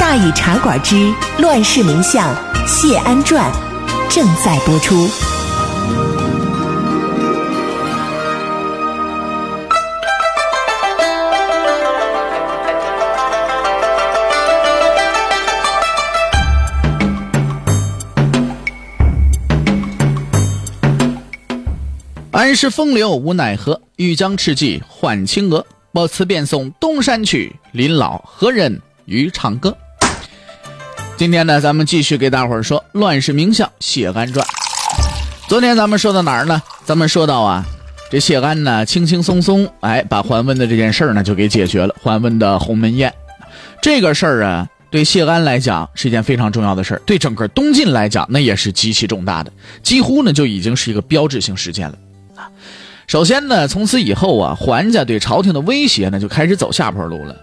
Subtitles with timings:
[0.00, 2.34] 大禹茶馆之乱世名相
[2.66, 3.50] 谢安传
[4.08, 5.08] 正在播出。
[22.30, 25.64] 安时风流无奈何，欲将赤骥换青鹅。
[25.92, 29.76] 不辞便送东山去，临老何人与唱歌？
[31.16, 34.44] 今天呢，咱们继续给大伙儿说《乱世名相谢安传》。
[35.48, 36.60] 昨天咱们说到哪儿呢？
[36.84, 37.64] 咱们说到啊，
[38.10, 41.94] 这谢安呢，轻轻松松，哎，把桓温的这件事儿呢就给解决了。
[42.02, 43.14] 桓温的鸿门宴，
[43.80, 49.52] 这个事儿啊，对谢安来讲是一件非常重要的事儿，对整个东晋来讲，那也是极其重大的，
[49.84, 51.96] 几乎呢就已经是一个标志性事件了。
[53.06, 57.36] 首先呢，从此以后啊，桓家对朝廷的威胁呢就开始走下坡路了。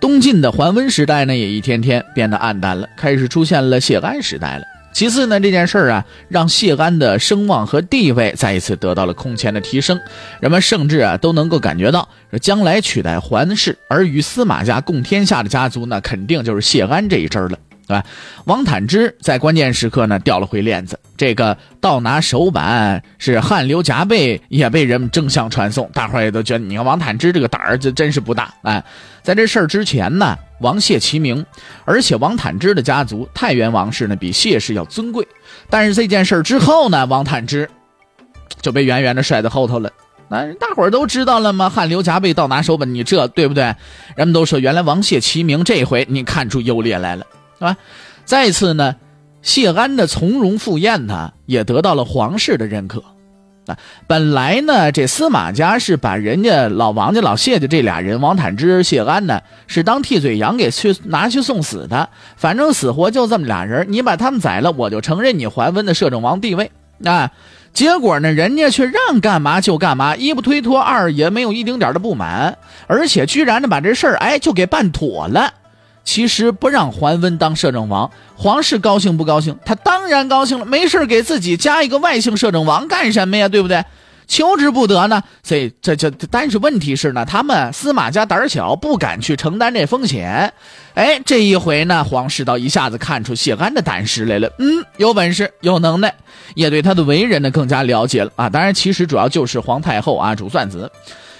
[0.00, 4.64] 东晋的桓温时代呢，也一天天变得暗淡了，开始出现了谢安时代了。
[4.92, 10.00] 其次呢，这件事儿啊，让谢安的声望和地位再一次得到了空前的提升，
[10.40, 17.58] 人们甚至啊都能够感觉到，说将来取代桓氏而与司马家共天下的家族，呢肯定就是谢安这一支了。
[17.86, 18.04] 对吧？
[18.44, 25.88] 王坦之在关键时刻呢掉了回链子，这个倒拿手板是汗流浃背，也被人们争相传颂。
[25.94, 28.52] 大伙儿也都觉得，你看王坦之这个胆儿，真是不大。
[28.62, 28.82] 哎，
[29.22, 31.44] 在这事儿之前呢，王谢齐名，
[31.84, 35.26] 而且王坦之的家族太原王氏呢比谢氏要尊贵。
[35.70, 37.68] 但是这件事之后呢，王坦之
[38.60, 39.90] 就被远远的甩在后头了。
[40.28, 41.70] 那大伙儿都知道了吗？
[41.70, 43.62] 汗流浃背，倒拿手板，你这对不对？
[44.16, 47.24] 人们都说，原来王谢齐名，这回你看出优劣来了。
[47.58, 47.76] 啊，
[48.24, 48.96] 再次呢，
[49.42, 53.02] 谢安的从容赴宴呢，也得到了皇室的认可。
[53.66, 62.08] 啊，本来呢，这司马家是把人家老王家、老谢家这俩人，王坦之、谢安呢，是当替罪羊给去拿去送死的。
[62.36, 66.70] 反正死活就这么俩人，你把他们宰了，我就承认你桓温的摄政王地位。
[67.04, 67.32] 啊，
[67.72, 72.56] 结果呢，人家却让干嘛就干嘛，一不推脱，二也没有一丁点的不满，
[72.86, 75.52] 而且居然呢，把这事儿哎就给办妥了。
[76.06, 79.58] 其实不让桓温当摄政王，皇室高兴不高兴？
[79.66, 80.64] 他当然高兴了。
[80.64, 83.48] 没事给自己加一个外姓摄政王干什么呀？
[83.48, 83.84] 对不对？
[84.28, 85.20] 求之不得呢。
[85.42, 90.52] 所以这这，但是问题是呢，他们司马家胆小，不敢去承担这风险。
[90.94, 94.48] 哎，这一回呢，皇室倒一下子看出谢安的胆识来了。
[94.60, 96.14] 嗯，有本事，有能耐，
[96.54, 98.48] 也对他的为人呢更加了解了啊。
[98.48, 100.90] 当然，其实主要就是皇太后啊，主算子。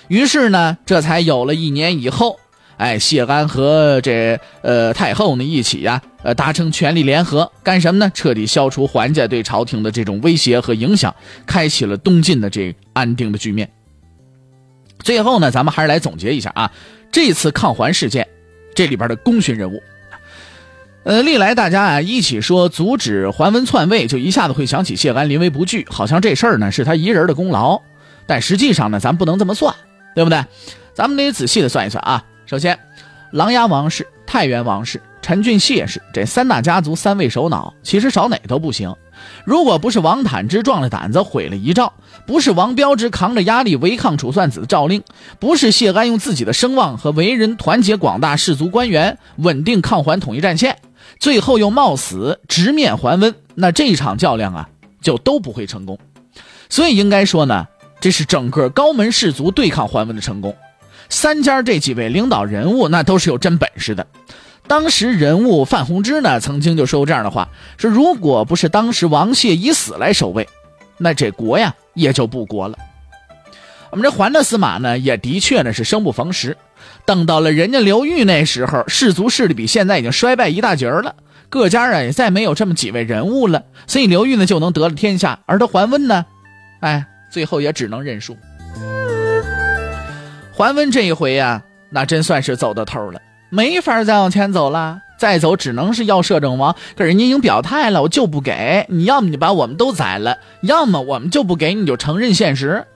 [0.08, 2.36] 于是呢，这才有了一年以后。
[2.76, 8.10] 哎，谢安和这呃太后呢一起呀，呃达成权力联合，干什么呢？
[8.14, 11.14] 彻底消除桓家对朝廷的这种威胁和影响，
[11.46, 13.70] 开启了东晋的这安定的局面。
[14.98, 16.70] 最后呢，咱们还是来总结一下啊，
[17.10, 18.28] 这次抗桓事件，
[18.74, 19.82] 这里边的功勋人物。
[21.04, 27.80] 呃，历来大家啊一起说阻止桓温篡位，就一下子会想起谢安临危不惧，好像这事儿呢是他一人的功劳。
[28.26, 29.74] 但实际上呢，咱不能这么算，
[30.14, 30.44] 对不对？
[30.92, 32.24] 咱们得仔细的算一算啊。
[32.46, 32.78] 首先，
[33.32, 38.94] 琅琊王氏、太原王氏、陈郡谢氏这三大家族三位首脑，其实少哪都不行。
[39.44, 41.92] 如果不是王坦之壮了胆子毁了遗诏，
[42.24, 45.02] 不是王彪之扛着压力违抗楚算子的诏令，
[45.40, 50.78] 不是谢安用自己的声望和为人团结广大士族官员，稳定抗桓统一战线，
[51.18, 54.68] 最后又冒死直面桓温，那这场较量啊，
[55.02, 55.98] 就都不会成功。
[56.68, 57.66] 所以应该说呢，
[58.00, 60.54] 这是整个高门士族对抗桓温的成功。
[61.08, 64.06] 三家这几位领导人物，那都是有真本事的。
[64.66, 67.48] 当时人物范弘之呢，曾经就说过这样的话：
[67.78, 70.48] 说如果不是当时王谢以死来守卫，
[70.98, 72.76] 那这国呀也就不国了。
[73.90, 76.56] 我们这桓的司马呢，也的确呢是生不逢时。
[77.04, 81.14] 等到了人家刘裕那时候，氏族势力比现在已经衰败一大截了，
[81.48, 86.26] 各家啊也再没有这么几位人物了，所以刘裕呢就能得了天下，而他桓温呢，
[86.80, 88.36] 哎，最后也只能认输。
[90.56, 93.20] 桓温这一回呀，那真算是走到头了，
[93.50, 95.02] 没法再往前走了。
[95.18, 99.04] 再走只能是要摄政王，可人家已经表态了，我就不给你。
[99.04, 102.86] 要么你把我们都宰了，要么我们就不给你，就承认现实。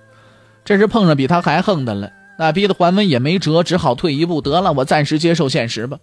[0.65, 5.99] 这是碰上比他还横的了，那逼得桓温也没辙，只好退一步，得了，我暂时接受现实吧。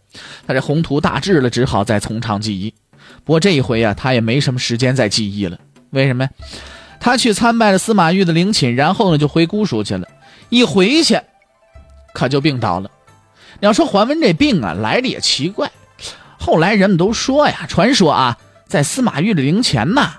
[0.45, 2.71] 他这宏图大志了，只好再从长计议。
[3.23, 5.57] 不过这一回呀，他也没什么时间再记忆了。
[5.89, 6.29] 为什么呀？
[6.99, 10.07] 他去参拜了司马懿的陵寝，然后呢就回姑苏去了。
[10.49, 11.19] 一回去，
[12.17, 12.89] 可就病倒了。
[13.59, 15.69] 你要说桓温这病啊，来的也奇怪。
[16.39, 18.35] 后来人们都说呀，传说啊，
[18.67, 20.13] 在司马懿的陵前呐，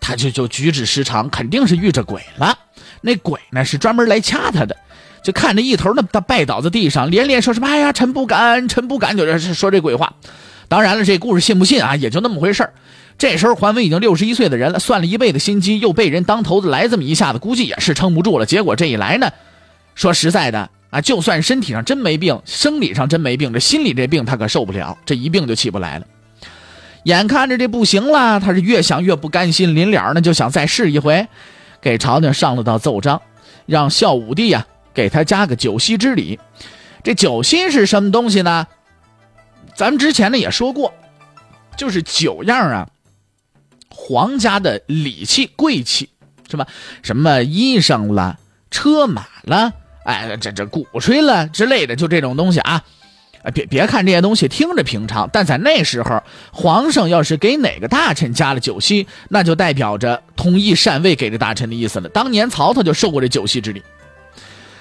[0.00, 2.58] 他就就举止失常，肯定是遇着鬼了。
[3.02, 4.76] 那鬼呢是专门来掐他的，
[5.22, 10.12] 就看着一头那他拜倒在地上，连连说什么：“哎呀，臣不敢，臣不敢。”就是说这鬼话。
[10.66, 12.68] 当然了，这故事信不信啊，也就那么回事
[13.16, 18.46] 这时候桓温已经六十一岁的人了，算了一辈子心机，又被人当头子来这么一下子，估计也是撑不住了。
[18.46, 19.30] 结果这一来呢，
[19.94, 26.06] 说实在的啊，就算身体上真没病，生理上真没病，这心理这病他可受不了，这一病就起不来了。
[27.02, 31.26] 眼看着这不行了，他是越想越不甘心，临了呢就想再试一回，
[31.80, 33.20] 给朝廷上了道奏章，
[33.66, 34.64] 让孝武帝呀
[34.94, 36.38] 给他加个九锡之礼。
[37.02, 38.64] 这九锡是什么东西呢？
[39.74, 40.94] 咱们之前呢也说过，
[41.76, 42.88] 就是九样啊。
[43.88, 46.08] 皇家的礼器、贵气，
[46.48, 46.64] 是吧？
[47.02, 48.38] 什么衣裳啦、
[48.70, 49.72] 车马啦，
[50.04, 52.82] 哎，这这鼓吹了之类的，就这种东西啊！
[53.52, 62.08] 别别看这些东西听着平常，但在那时候，皇上要是给哪个大臣加了酒席，那就代表着同意禅位给这大臣的意思了。
[62.08, 63.82] 当年曹操就受过这酒席之礼。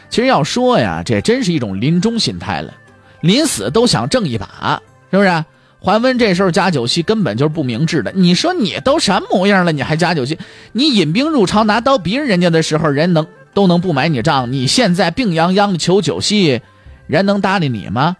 [0.09, 2.73] 其实要说呀，这真是一种临终心态了，
[3.19, 4.81] 临死都想挣一把，
[5.11, 5.45] 是不是？
[5.79, 8.13] 桓温这时候加酒席根本就是不明智的。
[8.15, 10.39] 你说你都什么模样了，你还加酒席？
[10.71, 14.51] 你引兵入朝拿刀逼人家的时候，人能都能不买你账？
[14.51, 16.61] 你现在病殃殃的求酒席，
[17.07, 18.17] 人能搭理你吗？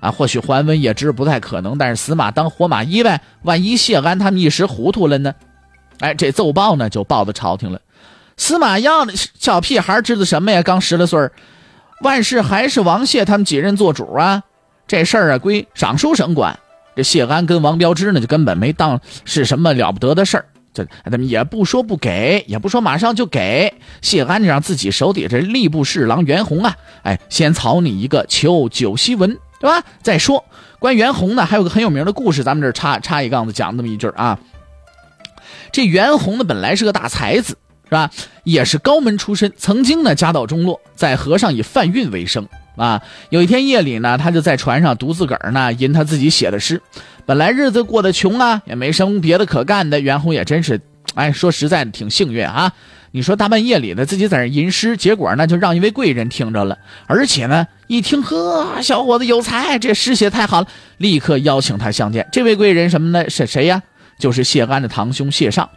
[0.00, 3.20] 啊，或许桓温也知不太可能，但是死马当活马医呗。
[3.42, 5.34] 万一谢安他们一时糊涂了呢？
[6.00, 7.80] 哎，这奏报呢就报到朝廷了。
[8.36, 9.06] 司马曜
[9.38, 10.62] 小屁孩知道什么呀？
[10.62, 11.30] 刚十来岁
[12.02, 14.42] 万事还是王谢他们几人做主啊。
[14.86, 16.58] 这事儿啊归尚书省管。
[16.94, 20.46] 这谢安跟王彪之呢，就根本没当是什么了不得的事儿，
[20.84, 23.72] 这咱们也不说不给，也不说马上就给。
[24.02, 29.82] 谢安就让自己手底下这吏部侍郎袁弘啊，哎，先草拟一个求九锡文，对吧？
[30.02, 30.44] 再说
[30.78, 34.38] 关袁弘呢，还有个很有名的故事，咱们这插插一杠子讲那么一句啊。
[35.72, 38.10] 这袁弘呢，本来是个大才子，是吧？
[38.44, 42.46] 也是高门出身，曾经呢家道中落，在河上以贩运为生。
[42.76, 46.82] 啊，有一天夜里呢，他就在船上独自个儿呢吟他自己写的诗。
[47.26, 49.98] 本来日子过得穷啊，也没什么别的可干的。
[49.98, 50.80] 袁弘也真是，
[51.16, 52.72] 哎，说实在的挺幸运啊。
[53.10, 56.78] 你说大半夜里的自己在那吟诗，结果呢就让一位贵人听着了，
[57.08, 60.68] 而且呢一听，呵，小伙子有才，这诗写太好了，
[60.98, 62.28] 立刻邀请他相见。
[62.30, 63.28] 这位贵人什么呢？
[63.28, 63.82] 是谁呀？
[64.20, 65.68] 就是谢安的堂兄谢尚。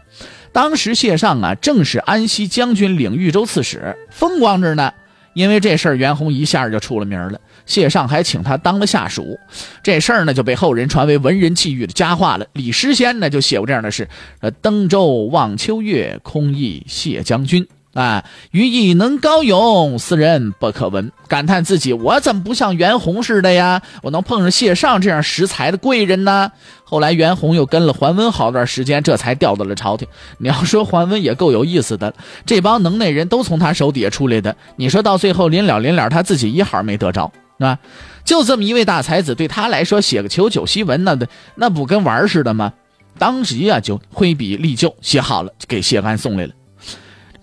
[0.51, 4.93] 当时谢尚啊正是安西将军领豫州刺史，风光着呢。
[5.33, 7.39] 因为这事儿，袁弘一下就出了名了。
[7.69, 9.39] 谢尚还请他当了下属，
[9.83, 12.45] 这事儿呢就被后人传为文人际遇的佳话了。
[12.53, 14.09] 李诗仙呢就写过这样的诗
[14.41, 21.11] ：“呃，登舟望秋月，空忆谢将军。”啊，余亦能高勇，斯人不可闻。
[21.27, 23.81] 感叹自己，我怎么不像袁弘似的呀？
[24.03, 26.51] 我能碰上谢尚这样识才的贵人呢？
[26.83, 30.07] 后来袁弘又跟了桓温好段时间，这才调到了朝廷。
[30.37, 32.13] 你要说桓温也够有意思的，
[32.45, 34.55] 这帮能耐人都从他手底下出来的。
[34.75, 37.77] 你说到最后临了临了，他自己一好没得着，是吧？
[38.25, 41.15] 就这么一位大才子，对他来说写个求酒檄文，那
[41.55, 42.73] 那不跟玩似的吗？
[43.17, 46.53] 当即啊就挥笔立就写好了，给谢安送来了。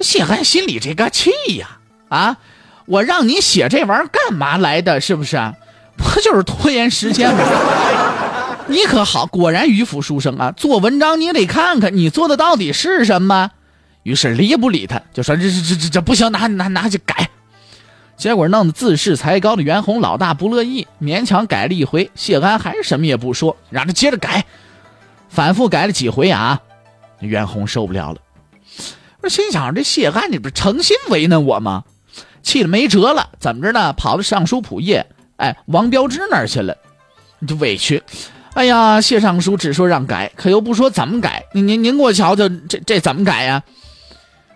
[0.00, 1.78] 谢安心里这个气呀！
[2.08, 2.38] 啊，
[2.87, 5.00] 我让你写这玩意儿干嘛来的？
[5.00, 5.37] 是不是？
[5.99, 7.42] 不就是拖延时间吗？
[8.68, 10.52] 你可好，果然迂腐书生啊！
[10.56, 13.50] 做文章你也得看看你做的到底是什么。
[14.02, 17.28] 于是理也不理他，就说这这这这这不行，拿拿拿去改。
[18.16, 22.11] 结果弄得自恃才高的袁弘老大不乐意，勉强改了一回。
[22.14, 24.44] 谢安还是什么也不说，让他接着改。
[25.28, 26.61] 反复改了几回啊，
[27.20, 28.18] 袁弘受不了了。
[29.28, 31.85] 心想这谢安，你不是诚心为难我吗？
[32.42, 33.92] 气得没辙了，怎么着呢？
[33.92, 35.04] 跑到尚书仆射，
[35.37, 36.76] 哎，王彪之那儿去了。
[37.40, 38.02] 你就委屈，
[38.54, 41.44] 哎呀，谢尚书只说让改，可又不说怎么改。
[41.52, 43.62] 您您您给我瞧瞧，这这怎么改呀？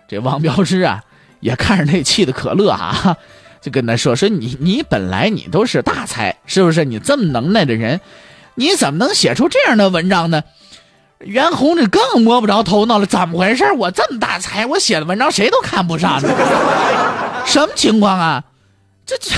[0.07, 1.03] 这王彪之啊，
[1.41, 3.17] 也看着那气的可乐啊，
[3.61, 6.83] 就跟他说说你你本来你都是大才，是不是？
[6.83, 8.01] 你这么能耐的人，
[8.55, 10.43] 你怎么能写出这样的文章呢？
[11.19, 13.71] 袁弘这更摸不着头脑了，怎么回事？
[13.73, 16.29] 我这么大才，我写的文章谁都看不上呢，
[17.45, 18.43] 什么情况啊？
[19.05, 19.29] 这这，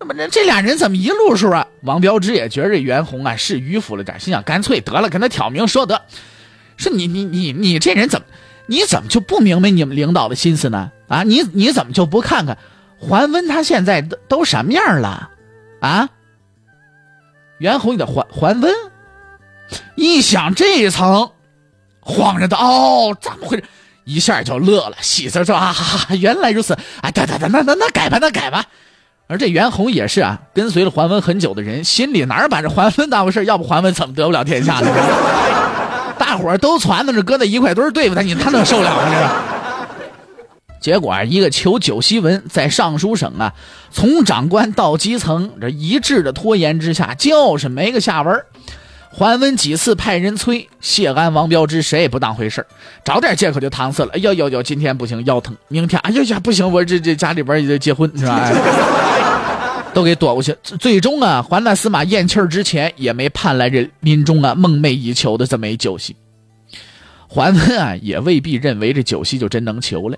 [0.00, 1.66] 那么这这俩人怎么一路数啊？
[1.82, 6.00] 王彪之也觉着袁弘啊是迂腐了点，心想干脆得了，跟他挑明说得，
[6.78, 8.26] 说你你你你这人怎么，
[8.66, 10.90] 你怎么就不明白你们领导的心思呢？
[11.08, 12.56] 啊，你你怎么就不看看
[12.98, 15.30] 桓温他现在都都什么样了？
[15.80, 16.08] 啊？
[17.58, 18.72] 袁弘，你的桓桓温。
[19.96, 21.30] 一想这一层，
[22.00, 23.64] 慌着的哦，怎么回事？
[24.04, 25.74] 一下就乐了，喜色说啊，
[26.20, 28.64] 原来如此啊，得得得，那那那改吧，那改吧。
[29.26, 33.44] 而这袁弘也是啊，跟随了桓温很久的人，心里哪把这桓温当回事？
[33.44, 34.88] 要不桓温怎么得不了天下呢？
[36.16, 39.02] 大伙儿都攒着，搁在一块堆对付他，你他能受了吗？
[39.04, 39.55] 这个。
[40.86, 43.52] 结果，一个求酒檄文在尚书省啊，
[43.90, 48.40] 从长官到基层，这一致的拖延之下，就是没个下文。
[49.10, 52.64] 桓温几次派人催谢安、王彪之，谁也不当回事
[53.04, 54.12] 找点借口就搪塞了。
[54.12, 58.48] 哎呦呦呦，今天不行，腰疼；明天，哎呦呀，不行，我这这家里边也得结婚是吧？
[59.92, 60.56] 都给躲过去。
[60.78, 66.14] 最终啊，桓大司马咽气儿之前也没盼来这临终啊梦寐以求的这么一酒席。
[67.26, 70.16] 桓温啊，也未必认为这酒席就真能求来。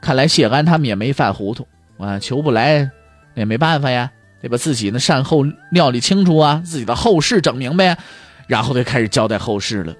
[0.00, 1.66] 看来谢安他们也没犯糊涂
[1.98, 2.90] 啊，求不来
[3.34, 7.98] 也没办法呀，得把自己的善后料理清楚啊，自己的后事整明白呀。
[8.46, 9.94] 然后就开始交代后事了。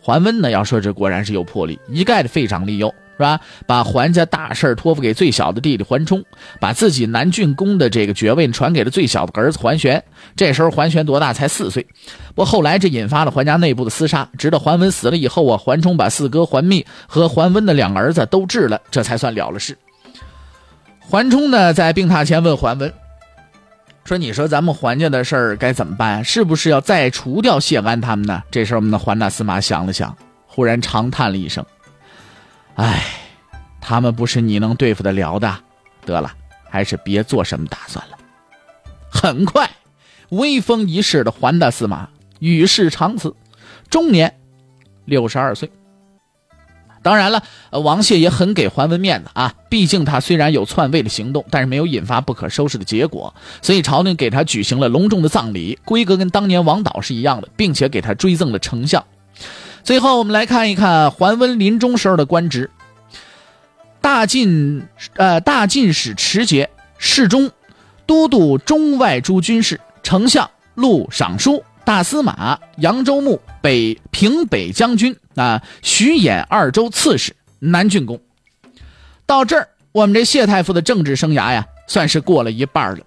[0.00, 3.38] 桓温呢，要说这果然是有魄力，一概的废长立幼，是吧？
[3.66, 6.24] 把桓家大事托付给最小的弟弟桓冲，
[6.58, 10.02] 把自己南郡公的这个爵位传给了最小的儿子桓玄。
[10.34, 11.34] 这时候桓玄多大？
[11.34, 11.86] 才四岁。
[12.28, 19.76] 不过后来这引发了桓家内部的厮杀，直到桓温死了以后啊，桓冲把四哥桓密和桓温的两个儿子都治了，这才算了了事。
[20.98, 22.90] 桓冲呢，在病榻前问桓温。
[24.04, 26.24] 说：“你说咱们桓家的事儿该怎么办？
[26.24, 31.64] 是不是要再除掉谢安他们呢？”这时候，我们的桓大司马想了想，忽然长叹了一声
[32.76, 33.04] ：“哎，
[33.80, 35.54] 他们不是你能对付得了的。
[36.06, 36.32] 得了，
[36.70, 38.16] 还是别做什么打算了。”
[39.12, 39.68] 很快，
[40.30, 42.08] 威风一世的桓大司马
[42.38, 43.34] 与世长辞，
[43.90, 44.34] 终年
[45.04, 45.70] 六十二岁。
[47.02, 49.54] 当然了，王谢也很给桓温面子啊。
[49.68, 59.04] 毕竟他虽然有篡位的行动，但是没有引发不可收拾的结果，所以朝廷给他举行了隆重的葬礼，规格跟当年王导是一样的，并且给他追赠了丞相。
[59.82, 62.70] 最后，我们来看一看桓温临终时候的官职：
[64.00, 64.82] 大进
[65.14, 67.50] 呃大进士持节、侍中、
[68.06, 71.64] 都督中外诸军事、丞相、录尚书。
[71.82, 78.20] 大司马、扬州牧、北平北将军啊，徐兖二州刺史、南郡公。
[79.26, 83.00] 到这儿，我们这谢太傅的政治生涯呀，算是过了一半了。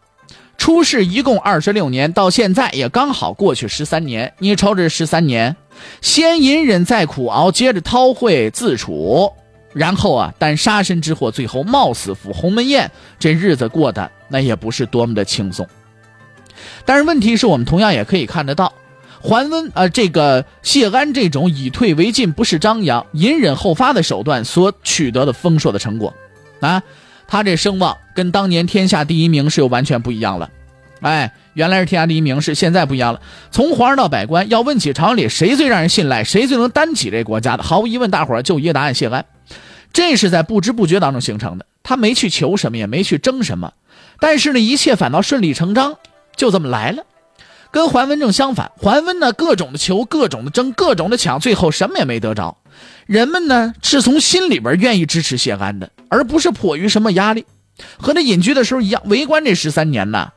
[0.58, 4.34] 出仕一共二十六年，到现在也刚好过去十三年。
[4.40, 5.56] 你瞅这十三年，
[6.02, 9.32] 先隐忍，再苦熬，接着韬晦自处，
[9.74, 15.68] 然后啊，担杀身之祸，最后冒死赴鸿门宴，这日子过得那也不是多么的轻松。
[16.86, 18.74] 但是问题是我们同样也可以看得到，
[19.22, 26.14] 桓温啊，这个谢安这种以退为进、不是张扬、隐忍后发的手段所取得的丰硕的成果，
[26.60, 26.84] 啊，
[27.28, 30.50] 他这声望跟当年天下第一名是又完全不一样了。
[31.04, 33.22] 哎，原来是天下第一名士，现在不一样了。
[33.52, 39.24] 从皇上到百官，要问起朝里谁最让人信赖，谁最能担起这国家的，毫无疑问，大伙儿就一个答案：谢安。
[39.92, 41.66] 这是在不知不觉当中形成的。
[41.84, 43.74] 他没去求什么，也没去争什么，
[44.20, 45.98] 但是呢，一切反倒顺理成章。
[46.36, 47.04] 就这么来了，
[47.70, 48.72] 跟桓温正相反。
[48.78, 52.58] 桓温呢，各种的求，各种的争，各种的抢，最后什么也没得着。
[53.06, 57.46] 人们呢，是从心里边愿意支持谢安的，而不是迫于什么压力。
[57.98, 60.32] 和他隐居的时候一样，为官这十三年呢，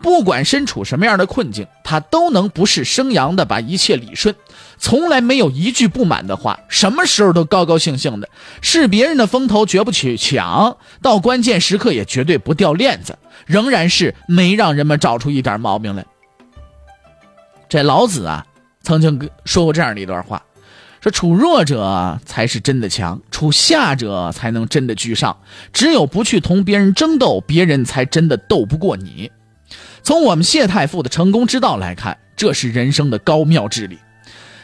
[0.00, 4.34] 不管身处什么样的困境，他都能不是生阳的把一切理顺，
[4.78, 8.28] 从来没有一句不满的话，什么时候都高高兴兴的，
[8.60, 13.16] 是别人的风头绝不去抢，到关键时刻也绝对不掉链子。
[13.46, 16.04] 仍然是没让人们找出一点毛病来。
[17.68, 18.46] 这老子啊，
[18.82, 20.42] 曾经说过这样的一段话：
[21.02, 25.36] 说处弱者才是真的强，处下者才能真的居上。
[25.72, 29.30] 只有不去同别人争斗，别人才真的斗不过你。
[30.04, 33.98] 从我们谢太傅的成功之道来看，这是人生的高妙智理。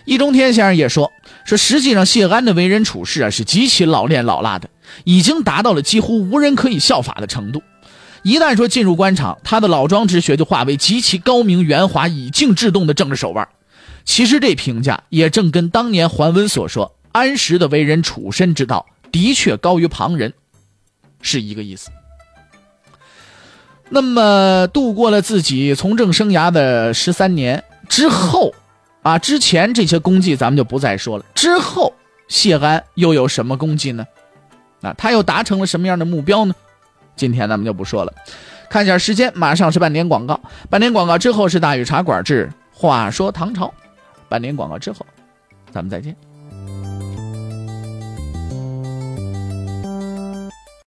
[0.05, 1.11] 易中天先生也说：
[1.47, 4.69] 说实际上谢安的为人处事啊，是极其老练老辣的，
[5.05, 7.63] 已经达到了几乎无人可以效法的程度。
[8.23, 13.49] 一旦说进入官场，他的老庄之学就化为极其高明圆滑、以静制动的政治手腕。
[14.05, 20.35] 其实这评价也正跟当年桓温所说安石的为人处身之道的确高于旁人
[21.23, 21.89] 是一个意思。
[23.91, 28.55] 那么度过了自己从政生涯的十三年之后，
[29.03, 31.25] 啊，之前这些功绩咱们就不再说了。
[31.35, 31.93] 之后
[32.29, 34.07] 谢安又有什么功绩呢？
[34.83, 36.55] 啊，他又达成了什么样的目标呢？
[37.17, 38.13] 今天咱们就不说了，
[38.71, 40.41] 看一下时间，马上是半点广告。
[40.71, 43.75] 半点广告之后是大禹茶馆之话说唐朝。
[44.29, 45.05] 半点广告之后，
[45.73, 46.17] 咱们再见。